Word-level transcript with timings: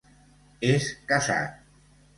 És 0.69 0.89
casat. 1.13 1.57